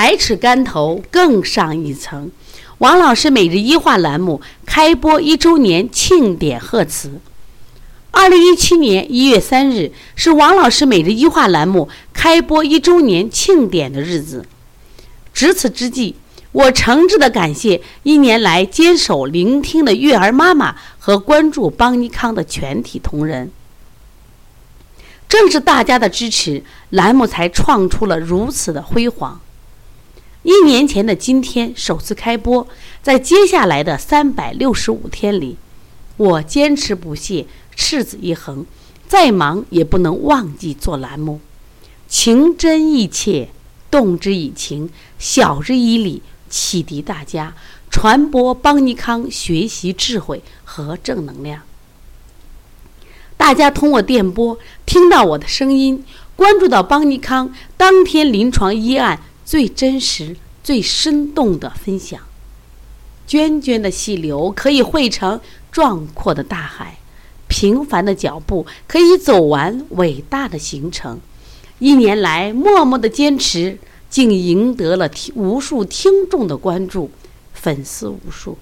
[0.00, 2.30] 百尺竿头更上一层。
[2.78, 7.20] 王老师每日一话栏目开播一周年庆典贺词。
[8.10, 14.46] 二零一七年一月三日是王老师每日一话栏目开播一周年庆典的日子。
[15.34, 16.14] 值此之际，
[16.52, 23.52] 我诚挚的感谢一年来坚守聆听的育儿妈妈和关注邦尼康的全体同仁。
[25.28, 29.38] 正是大家的支持，栏目才创出了如此的辉煌。
[30.50, 32.66] 一年前的今天首次开播，
[33.04, 35.56] 在接下来的三百六十五天里，
[36.16, 37.46] 我坚持不懈，
[37.76, 38.66] 赤子一横，
[39.06, 41.38] 再忙也不能忘记做栏目，
[42.08, 43.50] 情真意切，
[43.92, 47.54] 动之以情，晓之以理，启迪大家，
[47.88, 51.62] 传播邦尼康学习智慧和正能量。
[53.36, 59.22] 大家通过电波听到我的声音，关注到邦尼康当天临床医案。
[59.50, 62.20] 最真实、最生动的分享。
[63.26, 65.40] 涓涓的细流可以汇成
[65.72, 66.98] 壮阔的大海，
[67.48, 71.18] 平凡的脚步可以走完伟大的行程。
[71.80, 73.76] 一年来默默的坚持，
[74.08, 77.10] 竟赢得了无数听众的关注，
[77.52, 78.56] 粉丝无数。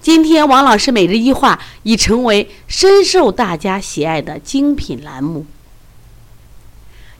[0.00, 5.46] 今天，王老师每日一话已成为深受大家喜爱的精品栏目。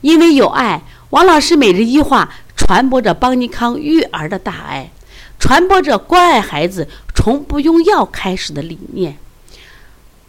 [0.00, 2.34] 因为有爱，王老师每日一话。
[2.68, 4.92] 传播着邦尼康育儿的大爱，
[5.38, 9.16] 传播着关爱孩子从不用药开始的理念，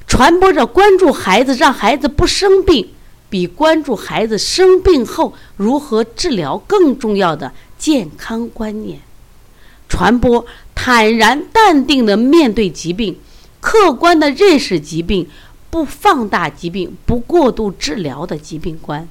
[0.08, 2.92] 传播着关注孩子让孩子不生病，
[3.30, 9.02] 比关注孩子生病后如何治疗更重要的健康观念，
[9.90, 13.20] 传播坦然淡定的面对疾病，
[13.60, 15.30] 客观的认识疾病，
[15.70, 19.10] 不放大疾病，不过度治疗的疾病观。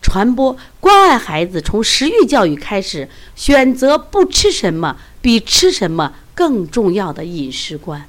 [0.00, 8.06] 传播关爱孩子，从食欲教育开始，选择不吃什么比吃什么更重要的饮食观。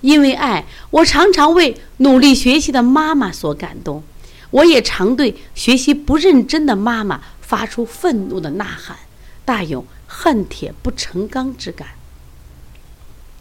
[0.00, 4.02] 因为爱，我常常为努力学习的妈妈所感动，
[4.50, 8.96] 我也常对学习不认真的妈妈发出愤怒的呐喊，
[9.44, 11.88] 大有恨铁不成钢之感。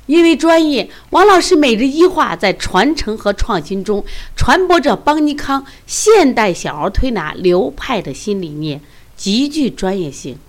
[0.09, 4.03] 因为专业，王老师每日一话在传承和创新中
[4.35, 8.81] 传播着邦尼康现代小儿推拿流派的新理念，
[9.15, 10.39] 极具专业性，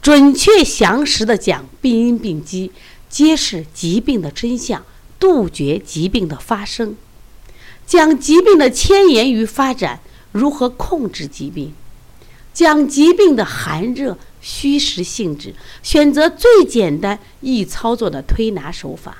[0.00, 2.72] 准确详实的讲病因病机，
[3.10, 4.82] 揭示疾病的真相，
[5.18, 6.96] 杜绝疾病的发生，
[7.86, 10.00] 讲疾病的迁延与发展，
[10.32, 11.74] 如何控制疾病，
[12.54, 14.16] 讲疾病的寒热。
[14.40, 19.18] 虚实性质，选择最简单易操作的推拿手法，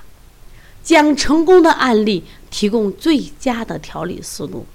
[0.82, 4.66] 讲成功的案例，提供最佳的调理思路，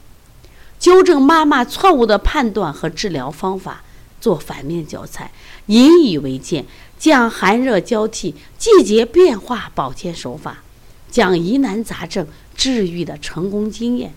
[0.79, 3.83] 纠正妈妈错误的判断和治疗方法，
[4.21, 5.31] 做反面教材，
[5.65, 6.65] 引以为鉴，
[6.99, 10.63] 讲寒热交替、季节变化保健手法，
[11.09, 14.13] 讲疑难杂症治愈的成功经验。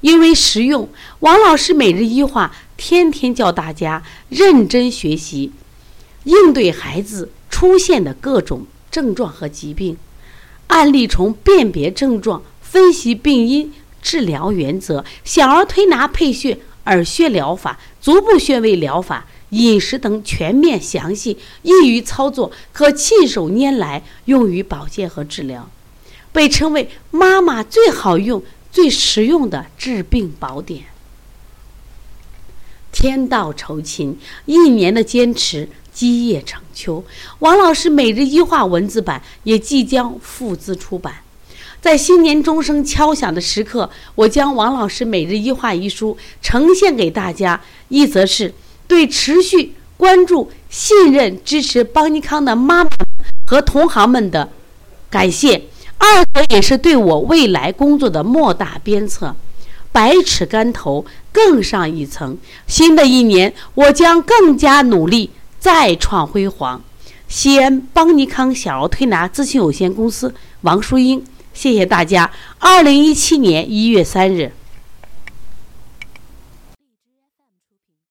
[0.00, 0.88] 因为实用，
[1.20, 5.52] 王老师每日一话，天天教大家认真学习，
[6.24, 9.98] 应对孩子出现的各种症状和疾病。
[10.68, 25.68] 案例从辨别症状、分析病因、治疗原则、小儿推拿配穴、耳穴疗法、足部穴位疗法、饮食等全面详细，易于操作，可信手拈来，用于保健和治疗，
[26.30, 28.42] 被称为妈妈最好用。
[28.70, 30.84] 最实用的治病宝典。
[32.98, 37.04] 天道酬勤，一年的坚持，基业成秋。
[37.38, 41.14] 王老师每日一话文字版也即将复资出版。
[41.80, 47.60] 在新年钟声敲响的时刻，我将王老师每日一话一书呈现给大家。
[47.86, 48.52] 一则是
[48.88, 52.90] 对持续关注、信任、支持邦尼康的妈妈
[53.46, 54.50] 和同行们的
[55.08, 55.62] 感谢。
[55.98, 59.36] 二则也是对我未来工作的莫大鞭策，
[59.98, 62.38] 百尺竿头更上一层。
[62.68, 65.28] 新的一年，我将更加努力，
[65.58, 66.80] 再创辉煌。
[67.26, 72.30] 西安邦尼康小儿推拿咨询有限公司王淑英，谢谢大家。
[72.60, 74.52] 二零一七年一月三日。